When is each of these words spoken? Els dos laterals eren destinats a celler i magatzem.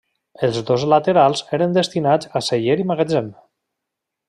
Els 0.45 0.55
dos 0.69 0.85
laterals 0.93 1.43
eren 1.59 1.77
destinats 1.77 2.31
a 2.39 2.43
celler 2.49 2.79
i 2.85 2.89
magatzem. 2.95 3.31